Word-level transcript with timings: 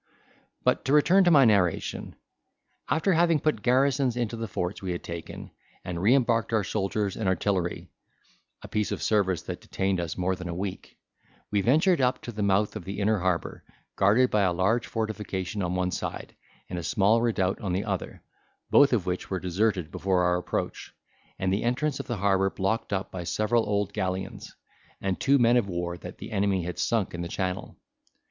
But 0.63 0.83
to 0.85 0.93
return 0.93 1.25
to 1.25 1.29
my 1.29 1.45
narration. 1.45 2.15
After 2.89 3.13
having 3.13 3.39
put 3.39 3.61
garrisons 3.61 4.17
into 4.17 4.35
the 4.35 4.47
forts 4.47 4.81
we 4.81 4.93
had 4.93 5.03
taken, 5.03 5.51
and 5.85 6.01
re 6.01 6.15
embarked 6.15 6.53
our 6.53 6.63
soldiers 6.63 7.15
and 7.15 7.29
artillery 7.29 7.91
(a 8.63 8.67
piece 8.67 8.91
of 8.91 9.03
service 9.03 9.43
that 9.43 9.61
detained 9.61 9.99
us 9.99 10.17
more 10.17 10.35
than 10.35 10.49
a 10.49 10.55
week), 10.55 10.97
we 11.51 11.61
ventured 11.61 12.01
up 12.01 12.19
to 12.23 12.31
the 12.31 12.41
mouth 12.41 12.75
of 12.75 12.83
the 12.83 12.97
inner 12.99 13.19
harbour, 13.19 13.63
guarded 13.95 14.31
by 14.31 14.41
a 14.41 14.51
large 14.53 14.87
fortification 14.87 15.61
on 15.61 15.75
one 15.75 15.91
side, 15.91 16.35
and 16.67 16.79
a 16.79 16.83
small 16.83 17.21
redoubt 17.21 17.61
on 17.61 17.71
the 17.71 17.85
other, 17.85 18.23
both 18.71 18.93
of 18.93 19.05
which 19.05 19.29
were 19.29 19.39
deserted 19.39 19.91
before 19.91 20.23
our 20.23 20.37
approach, 20.37 20.95
and 21.37 21.53
the 21.53 21.61
entrance 21.63 21.99
of 21.99 22.07
the 22.07 22.17
harbour 22.17 22.49
blocked 22.49 22.91
up 22.91 23.11
by 23.11 23.23
several 23.23 23.69
old 23.69 23.93
galleons, 23.93 24.55
and 24.99 25.19
two 25.19 25.37
men 25.37 25.57
of 25.57 25.67
war 25.69 25.95
that 25.95 26.17
the 26.17 26.31
enemy 26.31 26.63
had 26.63 26.79
sunk 26.79 27.13
in 27.13 27.21
the 27.21 27.27
channel. 27.27 27.77